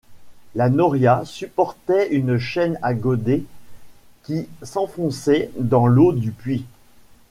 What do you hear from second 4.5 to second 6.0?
s’enfonçait dans